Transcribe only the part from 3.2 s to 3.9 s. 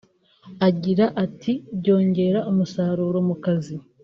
mu kazi